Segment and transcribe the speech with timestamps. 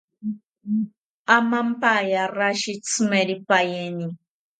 [1.37, 4.07] Amampaya rashi tsimeripaini